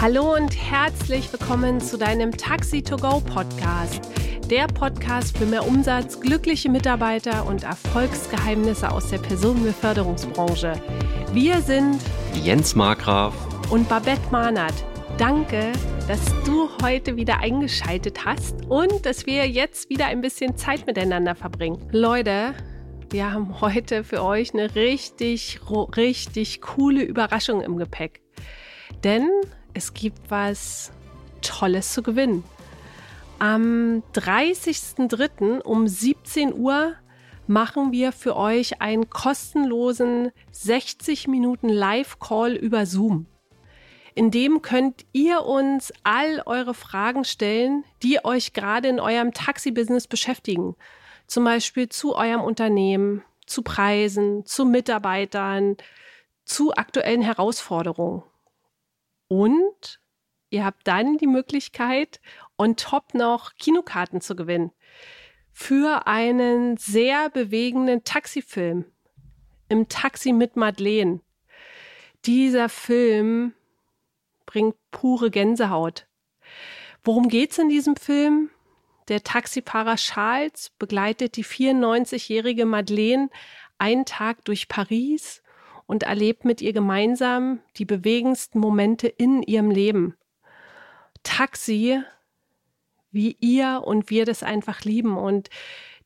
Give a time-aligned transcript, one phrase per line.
[0.00, 4.00] Hallo und herzlich willkommen zu deinem Taxi to Go Podcast.
[4.48, 10.72] Der Podcast für mehr Umsatz, glückliche Mitarbeiter und Erfolgsgeheimnisse aus der Personenbeförderungsbranche.
[11.34, 12.00] Wir sind
[12.32, 13.34] Jens Markgraf
[13.70, 14.72] und Babette Mahnert.
[15.18, 15.70] Danke,
[16.08, 21.34] dass du heute wieder eingeschaltet hast und dass wir jetzt wieder ein bisschen Zeit miteinander
[21.34, 21.78] verbringen.
[21.92, 22.54] Leute,
[23.10, 25.60] wir haben heute für euch eine richtig,
[25.94, 28.22] richtig coole Überraschung im Gepäck.
[29.04, 29.28] Denn
[29.74, 30.92] es gibt was
[31.42, 32.44] Tolles zu gewinnen.
[33.38, 35.60] Am 30.03.
[35.60, 36.94] um 17 Uhr
[37.46, 43.26] machen wir für euch einen kostenlosen 60 Minuten Live-Call über Zoom.
[44.14, 50.06] In dem könnt ihr uns all eure Fragen stellen, die euch gerade in eurem Taxi-Business
[50.06, 50.76] beschäftigen.
[51.26, 55.76] Zum Beispiel zu eurem Unternehmen, zu Preisen, zu Mitarbeitern,
[56.44, 58.22] zu aktuellen Herausforderungen.
[59.30, 60.00] Und
[60.50, 62.20] ihr habt dann die Möglichkeit,
[62.58, 64.72] on top noch Kinokarten zu gewinnen
[65.52, 68.86] für einen sehr bewegenden Taxifilm
[69.68, 71.20] im Taxi mit Madeleine.
[72.24, 73.54] Dieser Film
[74.46, 76.08] bringt pure Gänsehaut.
[77.04, 78.50] Worum geht's in diesem Film?
[79.06, 83.30] Der Taxifahrer Charles begleitet die 94-jährige Madeleine
[83.78, 85.40] einen Tag durch Paris
[85.90, 90.14] und erlebt mit ihr gemeinsam die bewegendsten Momente in ihrem Leben.
[91.24, 92.00] Taxi,
[93.10, 95.18] wie ihr und wir das einfach lieben.
[95.18, 95.50] Und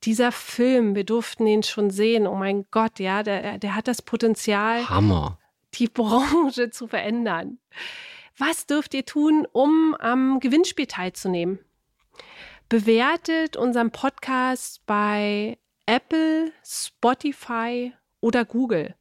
[0.05, 2.27] dieser Film, wir durften ihn schon sehen.
[2.27, 5.39] Oh mein Gott, ja, der, der hat das Potenzial, Hammer.
[5.75, 7.59] die Branche zu verändern.
[8.39, 11.59] Was dürft ihr tun, um am Gewinnspiel teilzunehmen?
[12.71, 18.95] Bewertet unseren Podcast bei Apple, Spotify oder Google.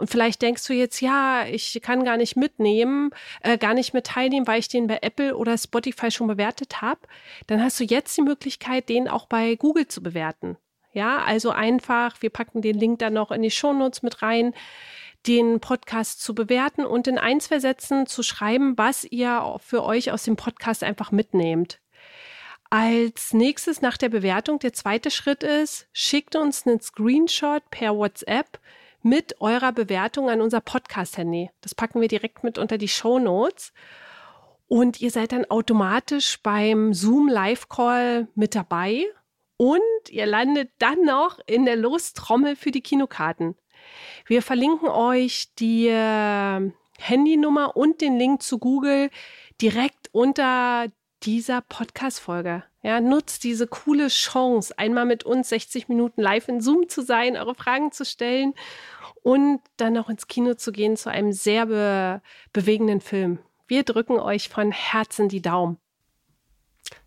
[0.00, 3.10] Und vielleicht denkst du jetzt, ja, ich kann gar nicht mitnehmen,
[3.42, 7.00] äh, gar nicht mit teilnehmen, weil ich den bei Apple oder Spotify schon bewertet habe.
[7.48, 10.56] Dann hast du jetzt die Möglichkeit, den auch bei Google zu bewerten.
[10.94, 14.54] Ja, also einfach, wir packen den Link dann noch in die Shownotes mit rein,
[15.26, 20.12] den Podcast zu bewerten und in ein, zwei Sätzen zu schreiben, was ihr für euch
[20.12, 21.78] aus dem Podcast einfach mitnehmt.
[22.70, 28.58] Als nächstes nach der Bewertung, der zweite Schritt ist, schickt uns einen Screenshot per WhatsApp
[29.02, 31.50] mit eurer Bewertung an unser Podcast-Handy.
[31.60, 33.72] Das packen wir direkt mit unter die Show Notes.
[34.68, 39.06] Und ihr seid dann automatisch beim Zoom Live Call mit dabei.
[39.56, 39.80] Und
[40.10, 43.56] ihr landet dann noch in der Lostrommel für die Kinokarten.
[44.26, 49.10] Wir verlinken euch die äh, Handynummer und den Link zu Google
[49.60, 50.86] direkt unter
[51.22, 52.62] dieser Podcast-Folge.
[52.82, 57.36] Ja, nutzt diese coole Chance, einmal mit uns 60 Minuten live in Zoom zu sein,
[57.36, 58.54] eure Fragen zu stellen
[59.22, 63.38] und dann noch ins Kino zu gehen zu einem sehr be bewegenden Film.
[63.66, 65.78] Wir drücken euch von Herzen die Daumen.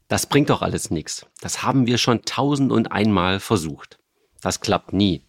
[0.07, 1.25] Das bringt doch alles nichts.
[1.41, 3.97] Das haben wir schon tausend und einmal versucht.
[4.41, 5.25] Das klappt nie.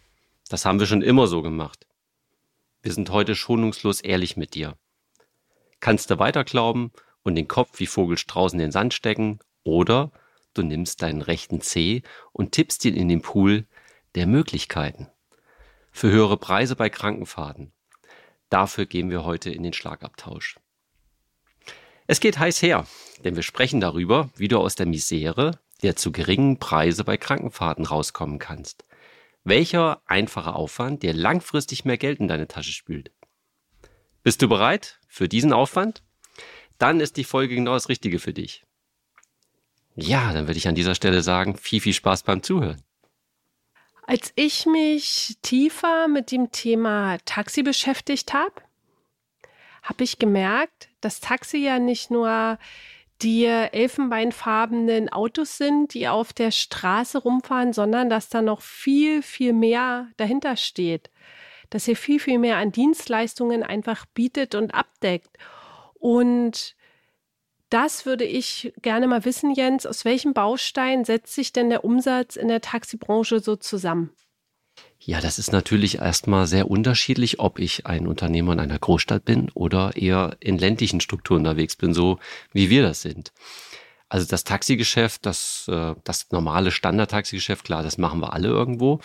[0.51, 1.87] Das haben wir schon immer so gemacht.
[2.83, 4.77] Wir sind heute schonungslos ehrlich mit dir.
[5.81, 10.13] Kannst du weiter glauben und den Kopf wie Vogelstrauß in den Sand stecken oder
[10.55, 13.67] du nimmst deinen rechten Zeh und tippst ihn in den Pool
[14.15, 15.09] der Möglichkeiten.
[15.93, 17.73] Für höhere Preise bei Krankenfahrten.
[18.49, 20.59] Dafür gehen wir heute in den Schlagabtausch.
[22.07, 22.87] Es geht heiß her,
[23.25, 27.85] denn wir sprechen darüber, wie du aus der Misere der zu geringen Preise bei Krankenfahrten
[27.85, 28.85] rauskommen kannst.
[29.45, 33.11] Welcher einfache Aufwand dir langfristig mehr Geld in deine Tasche spült.
[34.23, 36.03] Bist du bereit für diesen Aufwand?
[36.79, 38.65] Dann ist die Folge genau das Richtige für dich.
[39.97, 42.83] Ja, dann würde ich an dieser Stelle sagen, viel, viel Spaß beim Zuhören.
[44.07, 48.53] Als ich mich tiefer mit dem Thema Taxi beschäftigt habe,
[49.83, 52.59] habe ich gemerkt, dass Taxi ja nicht nur
[53.23, 59.53] die elfenbeinfarbenen Autos sind, die auf der Straße rumfahren, sondern dass da noch viel, viel
[59.53, 61.11] mehr dahinter steht.
[61.71, 65.39] Dass ihr viel, viel mehr an Dienstleistungen einfach bietet und abdeckt.
[65.95, 66.77] Und
[67.75, 69.85] das würde ich gerne mal wissen, Jens.
[69.85, 74.11] Aus welchem Baustein setzt sich denn der Umsatz in der Taxibranche so zusammen?
[75.01, 79.51] Ja, das ist natürlich erstmal sehr unterschiedlich, ob ich ein Unternehmer in einer Großstadt bin
[79.55, 82.21] oder eher in ländlichen Strukturen unterwegs bin, so
[82.53, 83.33] wie wir das sind.
[84.09, 89.01] Also das Taxigeschäft, das, äh, das normale Standard-Taxigeschäft, klar, das machen wir alle irgendwo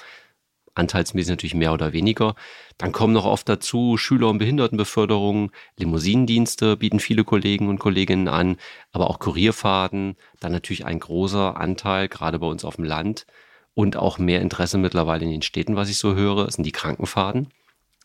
[0.80, 2.36] anteilsmäßig natürlich mehr oder weniger.
[2.78, 8.58] Dann kommen noch oft dazu Schüler- und Behindertenbeförderung, Limousinendienste bieten viele Kollegen und Kolleginnen an,
[8.92, 13.26] aber auch Kurierfahrten, dann natürlich ein großer Anteil, gerade bei uns auf dem Land
[13.74, 17.50] und auch mehr Interesse mittlerweile in den Städten, was ich so höre, sind die Krankenfahrten.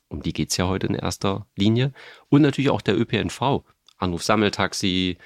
[0.09, 1.93] Um die geht's ja heute in erster Linie.
[2.29, 3.65] Und natürlich auch der ÖPNV.
[3.99, 5.19] Anrufsammeltaxi,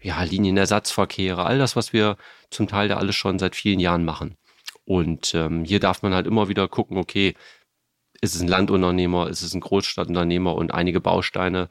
[0.00, 2.16] ja, Linienersatzverkehre, all das, was wir
[2.48, 4.36] zum Teil da alles schon seit vielen Jahren machen.
[4.90, 7.34] Und ähm, hier darf man halt immer wieder gucken, okay,
[8.20, 11.68] ist es ein Landunternehmer, ist es ein Großstadtunternehmer und einige Bausteine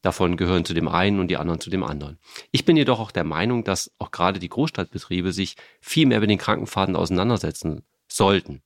[0.00, 2.20] davon gehören zu dem einen und die anderen zu dem anderen.
[2.52, 6.30] Ich bin jedoch auch der Meinung, dass auch gerade die Großstadtbetriebe sich viel mehr mit
[6.30, 8.62] den Krankenfahrten auseinandersetzen sollten.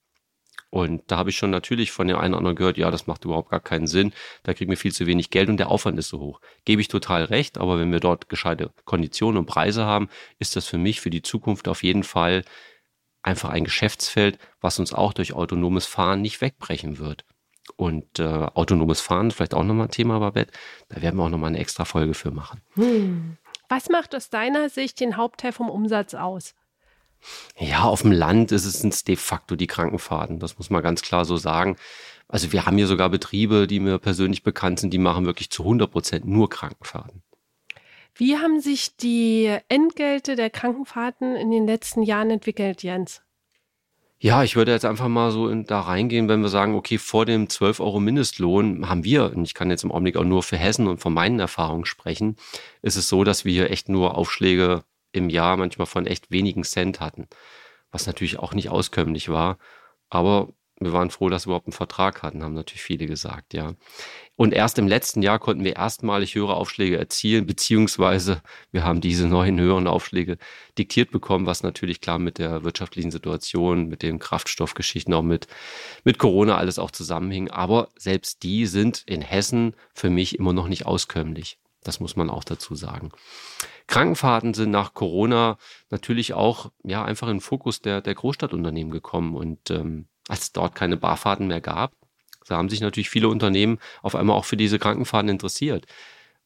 [0.69, 3.25] Und da habe ich schon natürlich von dem einen oder anderen gehört, ja, das macht
[3.25, 4.13] überhaupt gar keinen Sinn,
[4.43, 6.43] da kriegen wir viel zu wenig Geld und der Aufwand ist so hoch.
[6.67, 10.67] Gebe ich total recht, aber wenn wir dort gescheite Konditionen und Preise haben, ist das
[10.67, 12.45] für mich für die Zukunft auf jeden Fall
[13.27, 17.25] einfach ein Geschäftsfeld, was uns auch durch autonomes Fahren nicht wegbrechen wird.
[17.77, 20.53] Und äh, autonomes Fahren, vielleicht auch nochmal ein Thema, Babette,
[20.89, 22.61] da werden wir auch nochmal eine extra Folge für machen.
[22.75, 23.37] Hm.
[23.69, 26.55] Was macht aus deiner Sicht den Hauptteil vom Umsatz aus?
[27.59, 30.39] Ja, auf dem Land ist es de facto die Krankenfahrten.
[30.39, 31.77] Das muss man ganz klar so sagen.
[32.29, 35.63] Also wir haben hier sogar Betriebe, die mir persönlich bekannt sind, die machen wirklich zu
[35.63, 37.23] 100 Prozent nur Krankenfahrten.
[38.19, 43.23] Wie haben sich die Entgelte der Krankenfahrten in den letzten Jahren entwickelt, Jens?
[44.19, 47.27] Ja, ich würde jetzt einfach mal so in, da reingehen, wenn wir sagen, okay, vor
[47.27, 50.57] dem 12 Euro Mindestlohn haben wir, und ich kann jetzt im Augenblick auch nur für
[50.57, 52.37] Hessen und von meinen Erfahrungen sprechen,
[52.81, 56.65] ist es so, dass wir hier echt nur Aufschläge im Jahr manchmal von echt wenigen
[56.65, 57.29] Cent hatten,
[57.91, 59.59] was natürlich auch nicht auskömmlich war.
[60.09, 63.75] Aber wir waren froh, dass wir überhaupt einen Vertrag hatten, haben natürlich viele gesagt, ja.
[64.37, 69.27] Und erst im letzten Jahr konnten wir erstmalig höhere Aufschläge erzielen, beziehungsweise wir haben diese
[69.27, 70.37] neuen höheren Aufschläge
[70.77, 75.47] diktiert bekommen, was natürlich klar mit der wirtschaftlichen Situation, mit den Kraftstoffgeschichten, auch mit,
[76.05, 77.51] mit Corona alles auch zusammenhing.
[77.51, 81.59] Aber selbst die sind in Hessen für mich immer noch nicht auskömmlich.
[81.83, 83.13] Das muss man auch dazu sagen.
[83.87, 85.57] Krankenfahrten sind nach Corona
[85.89, 90.53] natürlich auch ja einfach in den Fokus der, der Großstadtunternehmen gekommen und ähm, als es
[90.53, 91.93] dort keine Barfahrten mehr gab,
[92.47, 95.87] da haben sich natürlich viele Unternehmen auf einmal auch für diese Krankenfahrten interessiert.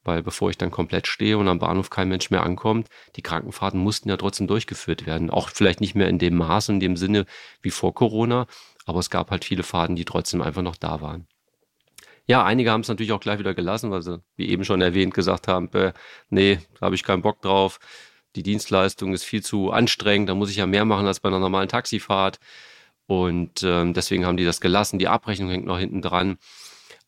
[0.02, 3.78] Weil bevor ich dann komplett stehe und am Bahnhof kein Mensch mehr ankommt, die Krankenfahrten
[3.78, 5.28] mussten ja trotzdem durchgeführt werden.
[5.28, 7.26] Auch vielleicht nicht mehr in dem Maß, in dem Sinne
[7.60, 8.46] wie vor Corona,
[8.86, 11.26] aber es gab halt viele Fahrten, die trotzdem einfach noch da waren.
[12.26, 15.12] Ja, einige haben es natürlich auch gleich wieder gelassen, weil sie, wie eben schon erwähnt,
[15.12, 15.92] gesagt haben, äh,
[16.30, 17.78] nee, da habe ich keinen Bock drauf.
[18.36, 21.40] Die Dienstleistung ist viel zu anstrengend, da muss ich ja mehr machen als bei einer
[21.40, 22.38] normalen Taxifahrt.
[23.10, 25.00] Und ähm, deswegen haben die das gelassen.
[25.00, 26.38] Die Abrechnung hängt noch hinten dran.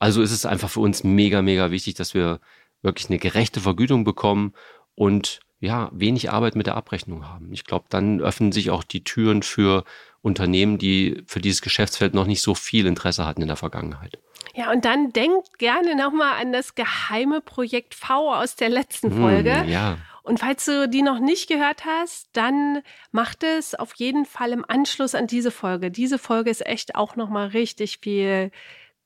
[0.00, 2.40] Also ist es einfach für uns mega, mega wichtig, dass wir
[2.82, 4.52] wirklich eine gerechte Vergütung bekommen
[4.96, 7.52] und ja, wenig Arbeit mit der Abrechnung haben.
[7.52, 9.84] Ich glaube, dann öffnen sich auch die Türen für
[10.22, 14.18] Unternehmen, die für dieses Geschäftsfeld noch nicht so viel Interesse hatten in der Vergangenheit.
[14.54, 19.20] Ja, und dann denkt gerne nochmal an das geheime Projekt V aus der letzten hm,
[19.20, 19.60] Folge.
[19.60, 19.98] Hm, ja.
[20.22, 24.64] Und falls du die noch nicht gehört hast, dann mach es auf jeden Fall im
[24.66, 25.90] Anschluss an diese Folge.
[25.90, 28.52] Diese Folge ist echt auch nochmal richtig viel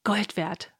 [0.04, 0.72] Gold wert.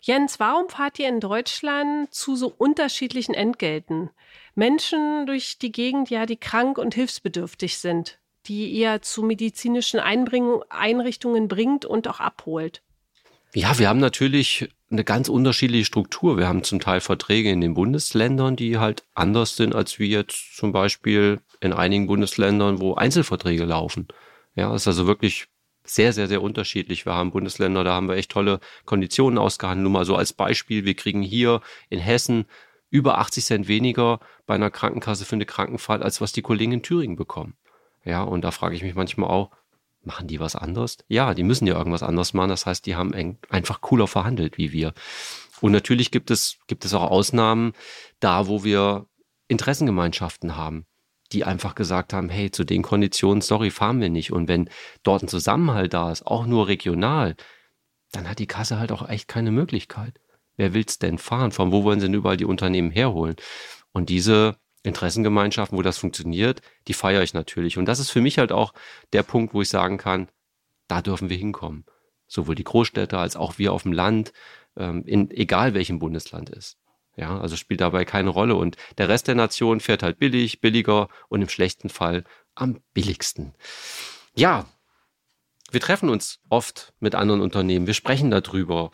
[0.00, 4.10] Jens, warum fahrt ihr in Deutschland zu so unterschiedlichen Entgelten?
[4.54, 11.46] Menschen durch die Gegend, ja, die krank und hilfsbedürftig sind, die ihr zu medizinischen Einrichtungen
[11.46, 12.82] bringt und auch abholt.
[13.54, 16.38] Ja, wir haben natürlich eine ganz unterschiedliche Struktur.
[16.38, 20.56] Wir haben zum Teil Verträge in den Bundesländern, die halt anders sind als wie jetzt
[20.56, 24.08] zum Beispiel in einigen Bundesländern, wo Einzelverträge laufen.
[24.54, 25.48] Ja, ist also wirklich
[25.84, 27.04] sehr, sehr, sehr unterschiedlich.
[27.04, 29.82] Wir haben Bundesländer, da haben wir echt tolle Konditionen ausgehandelt.
[29.82, 31.60] Nur mal so als Beispiel, wir kriegen hier
[31.90, 32.46] in Hessen
[32.88, 36.82] über 80 Cent weniger bei einer Krankenkasse für eine Krankenfahrt, als was die Kollegen in
[36.82, 37.56] Thüringen bekommen.
[38.04, 39.50] Ja, und da frage ich mich manchmal auch,
[40.04, 40.98] machen die was anderes?
[41.08, 42.50] Ja, die müssen ja irgendwas anderes machen.
[42.50, 44.92] Das heißt, die haben einfach cooler verhandelt wie wir.
[45.60, 47.72] Und natürlich gibt es, gibt es auch Ausnahmen
[48.20, 49.06] da, wo wir
[49.48, 50.86] Interessengemeinschaften haben,
[51.30, 54.32] die einfach gesagt haben, hey, zu den Konditionen, sorry, fahren wir nicht.
[54.32, 54.68] Und wenn
[55.02, 57.36] dort ein Zusammenhalt da ist, auch nur regional,
[58.10, 60.18] dann hat die Kasse halt auch echt keine Möglichkeit.
[60.56, 61.52] Wer will's denn fahren?
[61.52, 63.36] Von wo wollen sie denn überall die Unternehmen herholen?
[63.92, 67.78] Und diese Interessengemeinschaften, wo das funktioniert, die feiere ich natürlich.
[67.78, 68.74] Und das ist für mich halt auch
[69.12, 70.28] der Punkt, wo ich sagen kann,
[70.88, 71.84] da dürfen wir hinkommen.
[72.26, 74.32] Sowohl die Großstädte als auch wir auf dem Land,
[74.76, 76.78] ähm, in egal welchem Bundesland ist.
[77.16, 78.56] Ja, also spielt dabei keine Rolle.
[78.56, 82.24] Und der Rest der Nation fährt halt billig, billiger und im schlechten Fall
[82.54, 83.54] am billigsten.
[84.34, 84.66] Ja,
[85.70, 87.86] wir treffen uns oft mit anderen Unternehmen.
[87.86, 88.90] Wir sprechen darüber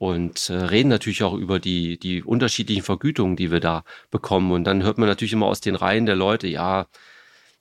[0.00, 4.50] und äh, reden natürlich auch über die, die unterschiedlichen Vergütungen, die wir da bekommen.
[4.50, 6.86] Und dann hört man natürlich immer aus den Reihen der Leute, ja,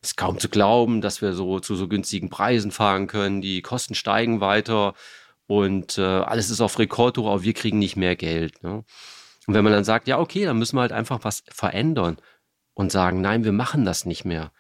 [0.02, 3.42] ist kaum zu glauben, dass wir so zu so günstigen Preisen fahren können.
[3.42, 4.94] Die Kosten steigen weiter
[5.48, 8.64] und äh, alles ist auf Rekordhoch, aber wir kriegen nicht mehr Geld.
[8.64, 8.86] Ne?
[9.46, 12.20] Und wenn man dann sagt, ja, okay, dann müssen wir halt einfach was verändern
[12.74, 14.54] und sagen, nein, wir machen das nicht mehr,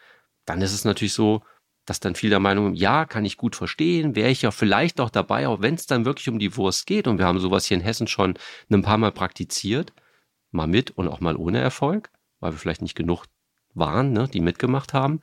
[0.43, 1.43] dann ist es natürlich so,
[1.89, 5.09] dass dann viele der Meinung, ja, kann ich gut verstehen, wäre ich ja vielleicht auch
[5.09, 7.77] dabei, auch wenn es dann wirklich um die Wurst geht und wir haben sowas hier
[7.77, 8.35] in Hessen schon
[8.69, 9.91] ein paar Mal praktiziert,
[10.51, 13.25] mal mit und auch mal ohne Erfolg, weil wir vielleicht nicht genug
[13.73, 15.21] waren, ne, die mitgemacht haben.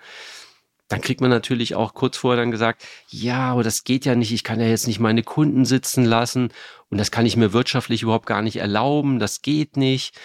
[0.89, 4.33] Dann kriegt man natürlich auch kurz vorher dann gesagt, ja, aber das geht ja nicht,
[4.33, 6.53] ich kann ja jetzt nicht meine Kunden sitzen lassen
[6.91, 10.19] und das kann ich mir wirtschaftlich überhaupt gar nicht erlauben, das geht nicht.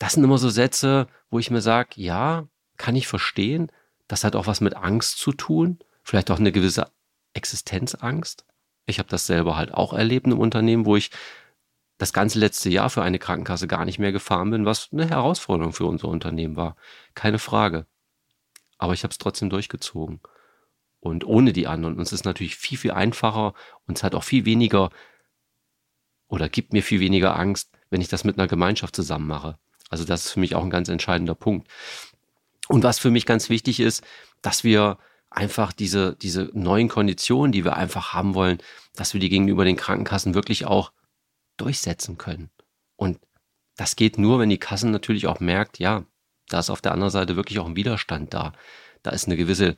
[0.00, 3.70] Das sind immer so Sätze, wo ich mir sage, ja, kann ich verstehen,
[4.08, 6.90] das hat auch was mit Angst zu tun, vielleicht auch eine gewisse
[7.34, 8.44] Existenzangst.
[8.86, 11.10] Ich habe das selber halt auch erlebt im Unternehmen, wo ich
[11.98, 15.72] das ganze letzte Jahr für eine Krankenkasse gar nicht mehr gefahren bin, was eine Herausforderung
[15.72, 16.76] für unser Unternehmen war.
[17.14, 17.86] Keine Frage.
[18.78, 20.20] Aber ich habe es trotzdem durchgezogen.
[21.00, 21.96] Und ohne die anderen.
[21.96, 23.54] Und es ist natürlich viel, viel einfacher
[23.86, 24.90] und es hat auch viel weniger
[26.28, 29.58] oder gibt mir viel weniger Angst, wenn ich das mit einer Gemeinschaft zusammen mache.
[29.88, 31.68] Also das ist für mich auch ein ganz entscheidender Punkt.
[32.68, 34.02] Und was für mich ganz wichtig ist,
[34.42, 34.98] dass wir
[35.30, 38.58] einfach diese, diese neuen Konditionen, die wir einfach haben wollen,
[38.94, 40.92] dass wir die gegenüber den Krankenkassen wirklich auch
[41.56, 42.50] durchsetzen können.
[42.96, 43.18] Und
[43.76, 46.04] das geht nur, wenn die Kassen natürlich auch merkt, ja,
[46.48, 48.52] da ist auf der anderen Seite wirklich auch ein Widerstand da.
[49.02, 49.76] Da ist eine gewisse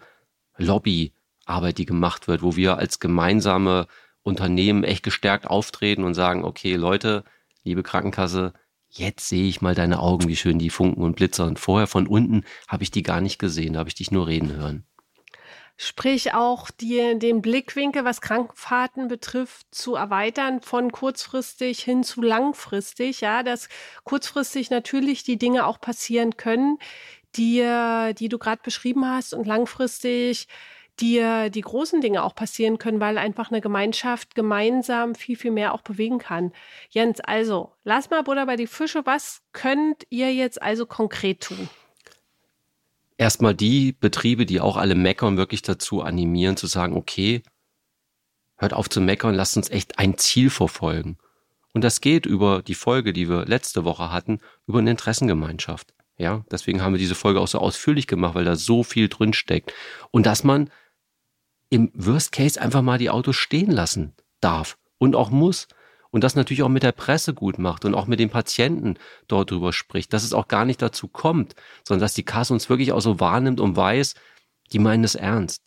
[0.57, 3.87] Lobbyarbeit, die gemacht wird, wo wir als gemeinsame
[4.23, 7.25] Unternehmen echt gestärkt auftreten und sagen, okay, Leute,
[7.65, 8.53] liebe Krankenkasse,
[8.91, 11.57] jetzt sehe ich mal deine Augen, wie schön die funken und blitzern.
[11.57, 14.53] Vorher von unten habe ich die gar nicht gesehen, da habe ich dich nur reden
[14.53, 14.85] hören.
[15.81, 23.21] Sprich auch die, den Blickwinkel, was Krankenfahrten betrifft, zu erweitern von kurzfristig hin zu langfristig.
[23.21, 23.69] Ja, dass
[24.03, 26.79] kurzfristig natürlich die Dinge auch passieren können,
[27.37, 27.63] die,
[28.19, 30.49] die du gerade beschrieben hast und langfristig
[31.01, 35.75] die, die großen Dinge auch passieren können, weil einfach eine Gemeinschaft gemeinsam viel, viel mehr
[35.75, 36.53] auch bewegen kann.
[36.91, 39.05] Jens, also, lass mal Butter bei die Fische.
[39.05, 41.69] Was könnt ihr jetzt also konkret tun?
[43.19, 47.43] erstmal die Betriebe, die auch alle meckern, wirklich dazu animieren, zu sagen, okay,
[48.57, 51.19] hört auf zu meckern, lasst uns echt ein Ziel verfolgen.
[51.75, 55.93] Und das geht über die Folge, die wir letzte Woche hatten, über eine Interessengemeinschaft.
[56.17, 59.33] Ja, deswegen haben wir diese Folge auch so ausführlich gemacht, weil da so viel drin
[59.33, 59.73] steckt.
[60.11, 60.71] Und dass man
[61.71, 65.69] im Worst Case einfach mal die Autos stehen lassen darf und auch muss
[66.11, 68.95] und das natürlich auch mit der Presse gut macht und auch mit den Patienten
[69.27, 71.55] dort drüber spricht, dass es auch gar nicht dazu kommt,
[71.87, 74.15] sondern dass die Kasse uns wirklich auch so wahrnimmt und weiß,
[74.73, 75.63] die meinen es ernst.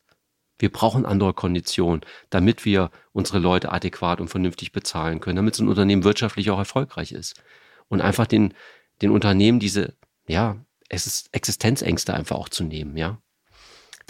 [0.57, 5.63] Wir brauchen andere Konditionen, damit wir unsere Leute adäquat und vernünftig bezahlen können, damit so
[5.63, 7.41] ein Unternehmen wirtschaftlich auch erfolgreich ist.
[7.87, 8.53] Und einfach den,
[9.01, 9.95] den Unternehmen diese,
[10.27, 13.19] ja, es ist Existenzängste einfach auch zu nehmen, ja.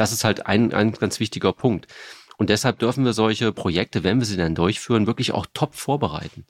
[0.02, 1.86] Das ist halt ein, ein ganz wichtiger Punkt.
[2.38, 6.44] Und deshalb dürfen wir solche Projekte, wenn wir sie dann durchführen, wirklich auch top vorbereiten.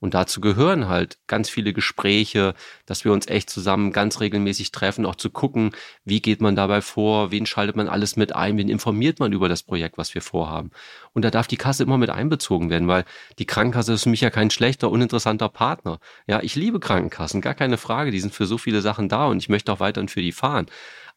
[0.00, 2.54] Und dazu gehören halt ganz viele Gespräche,
[2.86, 5.72] dass wir uns echt zusammen ganz regelmäßig treffen, auch zu gucken,
[6.06, 9.50] wie geht man dabei vor, wen schaltet man alles mit ein, wen informiert man über
[9.50, 10.70] das Projekt, was wir vorhaben.
[11.12, 13.04] Und da darf die Kasse immer mit einbezogen werden, weil
[13.38, 15.98] die Krankenkasse ist für mich ja kein schlechter, uninteressanter Partner.
[16.26, 19.38] Ja, ich liebe Krankenkassen, gar keine Frage, die sind für so viele Sachen da und
[19.38, 20.66] ich möchte auch weiterhin für die fahren.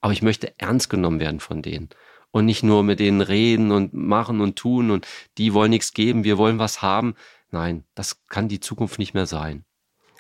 [0.01, 1.89] Aber ich möchte ernst genommen werden von denen
[2.32, 6.24] und nicht nur mit denen reden und machen und tun und die wollen nichts geben,
[6.24, 7.16] wir wollen was haben.
[7.51, 9.63] Nein, das kann die Zukunft nicht mehr sein.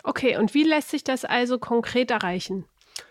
[0.03, 2.65] Okay, und wie lässt sich das also konkret erreichen?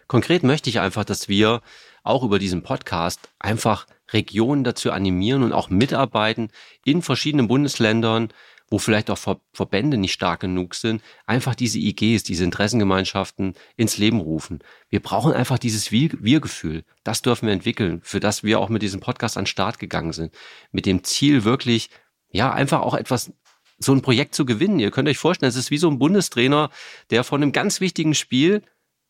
[0.08, 1.60] Konkret möchte ich einfach, dass wir
[2.02, 6.50] auch über diesen Podcast einfach Regionen dazu animieren und auch mitarbeiten
[6.84, 8.32] in verschiedenen Bundesländern,
[8.68, 14.20] wo vielleicht auch Verbände nicht stark genug sind, einfach diese IGs, diese Interessengemeinschaften ins Leben
[14.20, 14.58] rufen.
[14.88, 16.84] Wir brauchen einfach dieses Wir-Gefühl.
[17.04, 20.12] Das dürfen wir entwickeln, für das wir auch mit diesem Podcast an den Start gegangen
[20.12, 20.34] sind.
[20.72, 21.90] Mit dem Ziel wirklich,
[22.30, 23.32] ja, einfach auch etwas
[23.78, 24.80] so ein Projekt zu gewinnen.
[24.80, 26.70] Ihr könnt euch vorstellen, es ist wie so ein Bundestrainer,
[27.10, 28.62] der von einem ganz wichtigen Spiel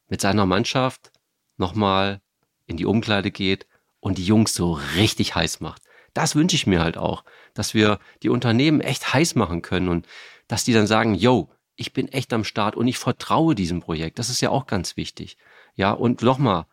[0.09, 1.13] mit seiner Mannschaft
[1.57, 2.21] nochmal
[2.67, 3.67] in die Umkleide geht
[4.01, 5.83] und die Jungs so richtig heiß macht
[6.17, 7.25] das wünsche ich mir halt auch,
[7.59, 10.07] dass wir die Unternehmen echt heiß machen können und
[10.49, 14.19] dass die dann sagen, yo, ich bin echt am Start und ich vertraue diesem Projekt.
[14.19, 15.37] Das ist ja auch ganz wichtig.
[15.75, 16.67] Ja, und nochmal,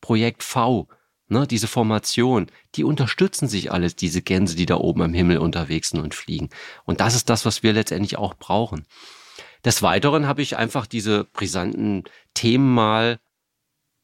[0.00, 0.88] Projekt V,
[1.28, 5.90] ne, diese Formation, die unterstützen sich alles, diese Gänse, die da oben am Himmel unterwegs
[5.90, 6.48] sind und fliegen.
[6.84, 8.86] Und das ist das, was wir letztendlich auch brauchen.
[9.64, 12.04] Des Weiteren habe ich einfach diese brisanten
[12.34, 13.20] Themen mal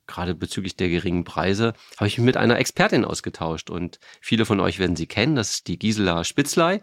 [0.09, 4.59] gerade bezüglich der geringen Preise, habe ich mich mit einer Expertin ausgetauscht und viele von
[4.59, 6.81] euch werden sie kennen, das ist die Gisela Spitzlei.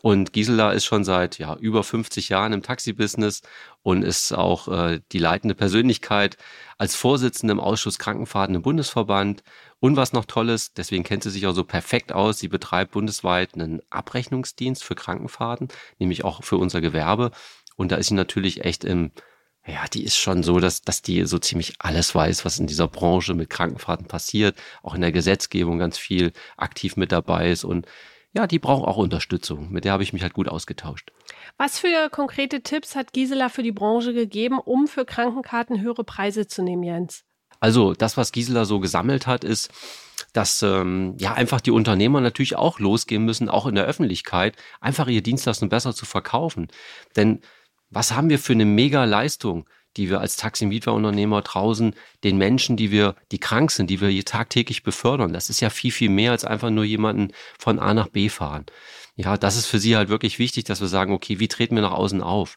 [0.00, 3.42] Und Gisela ist schon seit ja, über 50 Jahren im Taxibusiness
[3.82, 6.38] und ist auch äh, die leitende Persönlichkeit
[6.76, 9.44] als Vorsitzende im Ausschuss Krankenfahrten im Bundesverband.
[9.78, 12.92] Und was noch toll ist, deswegen kennt sie sich auch so perfekt aus, sie betreibt
[12.92, 17.30] bundesweit einen Abrechnungsdienst für Krankenfahrten, nämlich auch für unser Gewerbe.
[17.76, 19.12] Und da ist sie natürlich echt im
[19.66, 22.88] ja, die ist schon so, dass, dass die so ziemlich alles weiß, was in dieser
[22.88, 27.86] Branche mit Krankenfahrten passiert, auch in der Gesetzgebung ganz viel aktiv mit dabei ist und
[28.34, 29.70] ja, die brauchen auch Unterstützung.
[29.70, 31.12] Mit der habe ich mich halt gut ausgetauscht.
[31.58, 36.46] Was für konkrete Tipps hat Gisela für die Branche gegeben, um für Krankenkarten höhere Preise
[36.46, 37.24] zu nehmen, Jens?
[37.60, 39.70] Also das, was Gisela so gesammelt hat, ist,
[40.32, 45.08] dass ähm, ja einfach die Unternehmer natürlich auch losgehen müssen, auch in der Öffentlichkeit, einfach
[45.08, 46.68] ihre Dienstleistung besser zu verkaufen.
[47.16, 47.42] Denn
[47.92, 51.94] was haben wir für eine mega Leistung, die wir als Taxi-Mietwahrunternehmer draußen
[52.24, 55.32] den Menschen, die wir, die krank sind, die wir hier tagtäglich befördern.
[55.32, 58.64] Das ist ja viel, viel mehr als einfach nur jemanden von A nach B fahren.
[59.16, 61.82] Ja, das ist für sie halt wirklich wichtig, dass wir sagen, okay, wie treten wir
[61.82, 62.56] nach außen auf?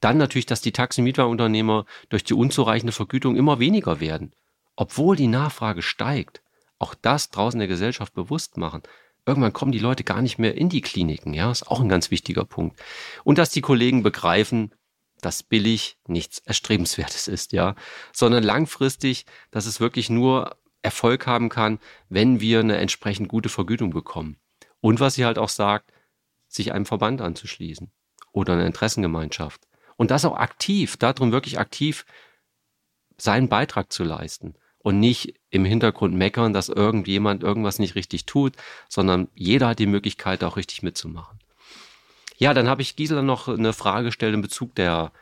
[0.00, 4.32] Dann natürlich, dass die Taxi-Mietwahrunternehmer durch die unzureichende Vergütung immer weniger werden,
[4.76, 6.42] obwohl die Nachfrage steigt
[6.80, 8.82] auch das draußen der Gesellschaft bewusst machen.
[9.26, 12.10] Irgendwann kommen die Leute gar nicht mehr in die Kliniken, ja, ist auch ein ganz
[12.10, 12.80] wichtiger Punkt.
[13.24, 14.74] Und dass die Kollegen begreifen,
[15.20, 17.74] dass billig nichts Erstrebenswertes ist, ja,
[18.12, 23.90] sondern langfristig, dass es wirklich nur Erfolg haben kann, wenn wir eine entsprechend gute Vergütung
[23.90, 24.38] bekommen.
[24.80, 25.92] Und was sie halt auch sagt,
[26.48, 27.90] sich einem Verband anzuschließen
[28.32, 29.68] oder einer Interessengemeinschaft.
[29.96, 32.06] Und das auch aktiv, darum wirklich aktiv
[33.18, 38.54] seinen Beitrag zu leisten und nicht im Hintergrund meckern, dass irgendjemand irgendwas nicht richtig tut,
[38.88, 41.38] sondern jeder hat die Möglichkeit, auch richtig mitzumachen.
[42.38, 45.12] Ja, dann habe ich Gisela noch eine Frage gestellt in Bezug der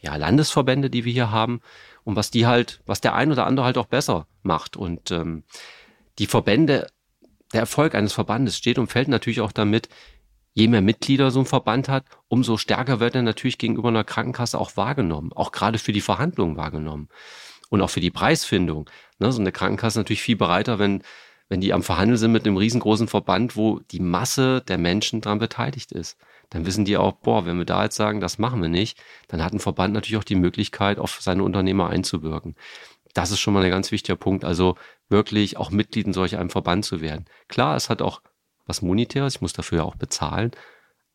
[0.00, 1.60] ja, Landesverbände, die wir hier haben
[2.04, 4.76] und was die halt, was der ein oder andere halt auch besser macht.
[4.76, 5.44] Und ähm,
[6.18, 6.86] die Verbände,
[7.52, 9.88] der Erfolg eines Verbandes steht und fällt natürlich auch damit,
[10.52, 14.58] je mehr Mitglieder so ein Verband hat, umso stärker wird er natürlich gegenüber einer Krankenkasse
[14.58, 17.08] auch wahrgenommen, auch gerade für die Verhandlungen wahrgenommen
[17.68, 18.88] und auch für die Preisfindung.
[19.18, 21.02] Ne, so eine Krankenkasse ist natürlich viel bereiter, wenn,
[21.48, 25.38] wenn die am Verhandeln sind mit einem riesengroßen Verband, wo die Masse der Menschen daran
[25.38, 26.18] beteiligt ist.
[26.50, 29.42] Dann wissen die auch, boah, wenn wir da jetzt sagen, das machen wir nicht, dann
[29.42, 32.54] hat ein Verband natürlich auch die Möglichkeit, auf seine Unternehmer einzuwirken.
[33.14, 34.44] Das ist schon mal ein ganz wichtiger Punkt.
[34.44, 34.76] Also
[35.08, 37.24] wirklich auch Mitglied in solch einem Verband zu werden.
[37.48, 38.20] Klar, es hat auch
[38.66, 40.50] was Monetäres, ich muss dafür ja auch bezahlen.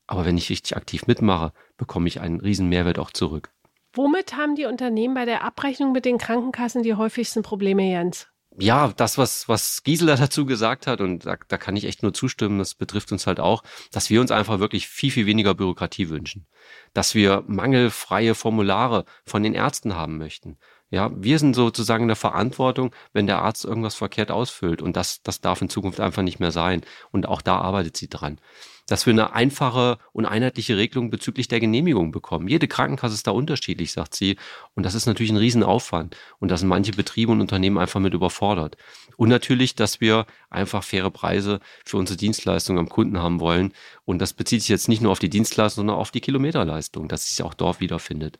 [0.07, 3.51] Aber wenn ich richtig aktiv mitmache, bekomme ich einen riesen Mehrwert auch zurück.
[3.93, 8.27] Womit haben die Unternehmen bei der Abrechnung mit den Krankenkassen die häufigsten Probleme, Jens?
[8.57, 12.13] Ja, das, was, was Gisela dazu gesagt hat, und da, da kann ich echt nur
[12.13, 16.09] zustimmen, das betrifft uns halt auch, dass wir uns einfach wirklich viel, viel weniger Bürokratie
[16.09, 16.47] wünschen.
[16.93, 20.57] Dass wir mangelfreie Formulare von den Ärzten haben möchten.
[20.89, 24.81] Ja, wir sind sozusagen in der Verantwortung, wenn der Arzt irgendwas verkehrt ausfüllt.
[24.81, 26.81] Und das, das darf in Zukunft einfach nicht mehr sein.
[27.11, 28.39] Und auch da arbeitet sie dran
[28.87, 32.47] dass wir eine einfache und einheitliche Regelung bezüglich der Genehmigung bekommen.
[32.47, 34.37] Jede Krankenkasse ist da unterschiedlich, sagt sie.
[34.75, 36.17] Und das ist natürlich ein Riesenaufwand.
[36.39, 38.77] Und da sind manche Betriebe und Unternehmen einfach mit überfordert.
[39.17, 43.73] Und natürlich, dass wir einfach faire Preise für unsere Dienstleistungen am Kunden haben wollen.
[44.05, 47.27] Und das bezieht sich jetzt nicht nur auf die Dienstleistung, sondern auf die Kilometerleistung, dass
[47.27, 48.39] sich auch dort wiederfindet.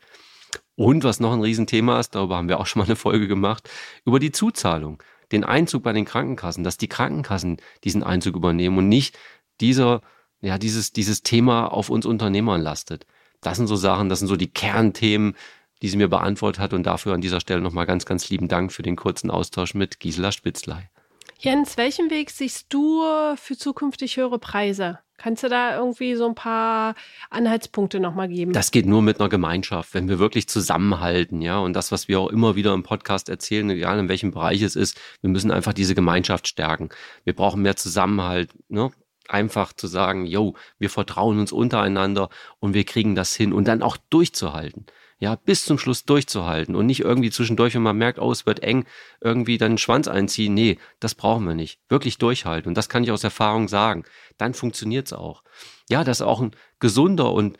[0.75, 3.69] Und was noch ein Riesenthema ist, darüber haben wir auch schon mal eine Folge gemacht,
[4.05, 5.01] über die Zuzahlung
[5.31, 9.17] den Einzug bei den Krankenkassen, dass die Krankenkassen diesen Einzug übernehmen und nicht
[9.59, 10.01] dieser
[10.41, 13.05] ja, dieses, dieses Thema auf uns Unternehmern lastet.
[13.41, 15.35] Das sind so Sachen, das sind so die Kernthemen,
[15.81, 18.71] die sie mir beantwortet hat und dafür an dieser Stelle nochmal ganz, ganz lieben Dank
[18.71, 20.89] für den kurzen Austausch mit Gisela Spitzlei.
[21.39, 23.03] Jens, welchen Weg siehst du
[23.35, 24.99] für zukünftig höhere Preise?
[25.17, 26.95] Kannst du da irgendwie so ein paar
[27.29, 28.53] Anhaltspunkte nochmal geben?
[28.53, 31.59] Das geht nur mit einer Gemeinschaft, wenn wir wirklich zusammenhalten, ja.
[31.59, 34.75] Und das, was wir auch immer wieder im Podcast erzählen, egal in welchem Bereich es
[34.75, 36.89] ist, wir müssen einfach diese Gemeinschaft stärken.
[37.23, 38.91] Wir brauchen mehr Zusammenhalt, ne?
[39.31, 43.81] Einfach zu sagen, yo, wir vertrauen uns untereinander und wir kriegen das hin und dann
[43.81, 44.85] auch durchzuhalten.
[45.19, 48.63] Ja, bis zum Schluss durchzuhalten und nicht irgendwie zwischendurch, wenn man merkt, oh, es wird
[48.63, 48.85] eng,
[49.19, 50.55] irgendwie dann den Schwanz einziehen.
[50.55, 51.79] Nee, das brauchen wir nicht.
[51.89, 52.69] Wirklich durchhalten.
[52.69, 54.03] Und das kann ich aus Erfahrung sagen.
[54.39, 55.43] Dann funktioniert's auch.
[55.89, 57.59] Ja, das ist auch ein gesunder und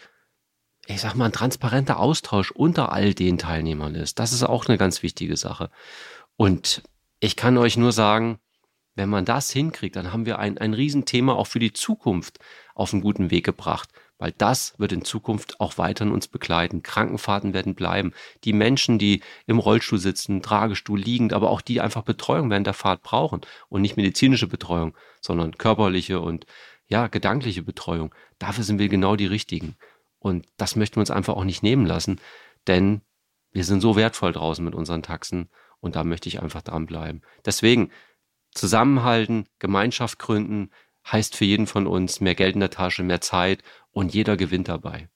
[0.87, 4.17] ich sag mal, ein transparenter Austausch unter all den Teilnehmern ist.
[4.17, 5.69] Das ist auch eine ganz wichtige Sache.
[6.37, 6.81] Und
[7.19, 8.39] ich kann euch nur sagen,
[9.01, 12.37] wenn man das hinkriegt, dann haben wir ein, ein Riesenthema auch für die Zukunft
[12.75, 16.83] auf einen guten Weg gebracht, weil das wird in Zukunft auch weiterhin uns begleiten.
[16.83, 18.13] Krankenfahrten werden bleiben.
[18.43, 22.75] Die Menschen, die im Rollstuhl sitzen, Tragestuhl liegend, aber auch die einfach Betreuung während der
[22.75, 26.45] Fahrt brauchen und nicht medizinische Betreuung, sondern körperliche und
[26.85, 28.13] ja, gedankliche Betreuung.
[28.37, 29.77] Dafür sind wir genau die Richtigen.
[30.19, 32.21] Und das möchten wir uns einfach auch nicht nehmen lassen,
[32.67, 33.01] denn
[33.51, 37.23] wir sind so wertvoll draußen mit unseren Taxen und da möchte ich einfach dranbleiben.
[37.43, 37.89] Deswegen,
[38.51, 40.71] Zusammenhalten, Gemeinschaft gründen,
[41.09, 44.67] heißt für jeden von uns mehr Geld in der Tasche, mehr Zeit und jeder gewinnt
[44.67, 45.09] dabei.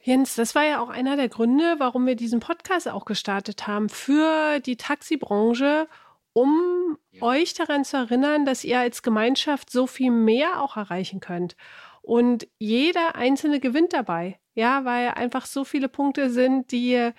[0.00, 3.88] Jens, das war ja auch einer der Gründe, warum wir diesen Podcast auch gestartet haben
[3.88, 5.88] für die Taxibranche,
[6.32, 7.22] um ja.
[7.22, 11.56] euch daran zu erinnern, dass ihr als Gemeinschaft so viel mehr auch erreichen könnt.
[12.00, 14.38] Und jeder Einzelne gewinnt dabei.
[14.54, 17.10] Ja, weil einfach so viele Punkte sind, die,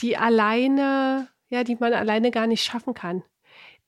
[0.00, 3.22] die alleine, ja, die man alleine gar nicht schaffen kann.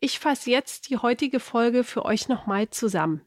[0.02, 3.20] Ich fasse jetzt die heutige Folge für euch nochmal zusammen.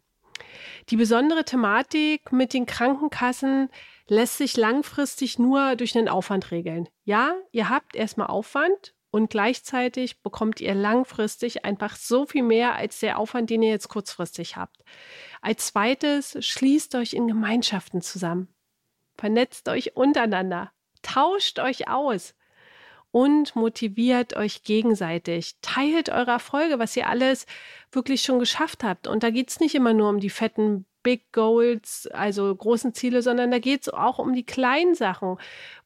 [0.90, 3.70] Die besondere Thematik mit den Krankenkassen
[4.08, 6.90] lässt sich langfristig nur durch einen Aufwand regeln.
[7.06, 13.00] Ja, ihr habt erstmal Aufwand und gleichzeitig bekommt ihr langfristig einfach so viel mehr als
[13.00, 14.84] der Aufwand, den ihr jetzt kurzfristig habt.
[15.42, 18.48] Als zweites, schließt euch in Gemeinschaften zusammen.
[19.16, 20.72] Vernetzt euch untereinander.
[21.04, 22.34] Tauscht euch aus
[23.14, 25.56] und motiviert euch gegenseitig.
[25.62, 27.46] Teilt eure Erfolge, was ihr alles
[27.92, 29.06] wirklich schon geschafft habt.
[29.08, 33.22] Und da geht es nicht immer nur um die fetten Big Goals, also großen Ziele,
[33.22, 35.38] sondern da geht es auch um die kleinen Sachen,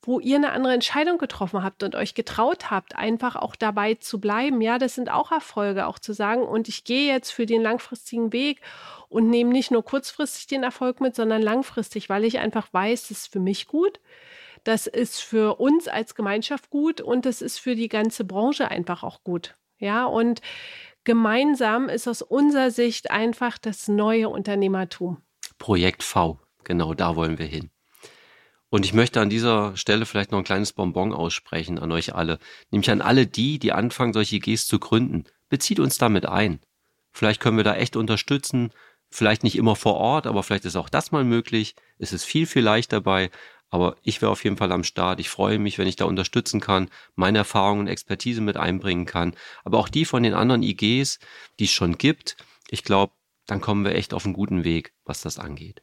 [0.02, 4.22] wo ihr eine andere Entscheidung getroffen habt und euch getraut habt, einfach auch dabei zu
[4.22, 4.62] bleiben.
[4.62, 8.32] Ja, das sind auch Erfolge, auch zu sagen, und ich gehe jetzt für den langfristigen
[8.32, 8.62] Weg
[9.10, 13.18] und nehme nicht nur kurzfristig den Erfolg mit, sondern langfristig, weil ich einfach weiß, das
[13.18, 14.00] ist für mich gut.
[14.67, 19.01] Das ist für uns als Gemeinschaft gut und das ist für die ganze Branche einfach
[19.01, 19.56] auch gut.
[19.80, 20.41] Ja, und
[21.06, 25.21] gemeinsam ist aus unserer Sicht einfach das neue Unternehmertum.
[25.58, 27.69] Projekt V, genau da wollen wir hin.
[28.67, 32.38] Und ich möchte an dieser Stelle vielleicht noch ein kleines Bonbon aussprechen an euch alle,
[32.69, 35.23] nämlich an alle die, die anfangen, solche Gs zu gründen.
[35.47, 36.60] Bezieht uns damit ein.
[37.13, 38.73] Vielleicht können wir da echt unterstützen,
[39.10, 41.75] vielleicht nicht immer vor Ort, aber vielleicht ist auch das mal möglich.
[41.97, 43.30] Es ist viel, viel leichter dabei.
[43.69, 45.19] Aber ich wäre auf jeden Fall am Start.
[45.19, 49.36] Ich freue mich, wenn ich da unterstützen kann, meine Erfahrungen und Expertise mit einbringen kann.
[49.63, 51.19] Aber auch die von den anderen IGs,
[51.60, 52.38] die es schon gibt.
[52.69, 53.13] Ich glaube,
[53.45, 55.82] dann kommen wir echt auf einen guten Weg, was das angeht.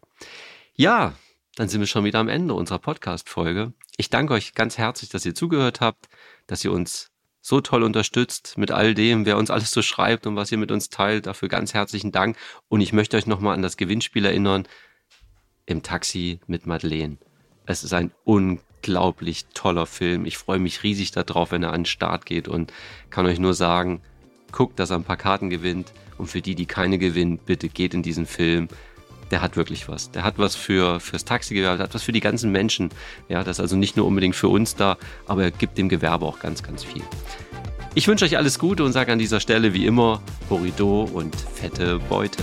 [0.74, 1.14] Ja,
[1.56, 3.72] dann sind wir schon wieder am Ende unserer Podcast-Folge.
[3.96, 6.08] Ich danke euch ganz herzlich, dass ihr zugehört habt,
[6.46, 10.34] dass ihr uns so toll unterstützt mit all dem, wer uns alles so schreibt und
[10.34, 11.26] was ihr mit uns teilt.
[11.26, 12.38] Dafür ganz herzlichen Dank.
[12.68, 14.66] Und ich möchte euch nochmal an das Gewinnspiel erinnern.
[15.66, 17.18] Im Taxi mit Madeleine.
[17.66, 20.26] Es ist ein unglaublich toller Film.
[20.26, 22.72] Ich freue mich riesig darauf, wenn er an den Start geht und
[23.10, 24.02] kann euch nur sagen,
[24.52, 25.92] guckt, dass er ein paar Karten gewinnt.
[26.18, 28.68] Und für die, die keine gewinnen, bitte geht in diesen Film.
[29.30, 30.10] Der hat wirklich was.
[30.10, 32.90] Der hat was für fürs Taxigewerbe, der hat was für die ganzen Menschen.
[33.28, 34.96] Ja, das ist also nicht nur unbedingt für uns da,
[35.26, 37.02] aber er gibt dem Gewerbe auch ganz, ganz viel.
[37.96, 41.98] Ich wünsche euch alles Gute und sage an dieser Stelle wie immer Borido und fette
[42.08, 42.42] Beute.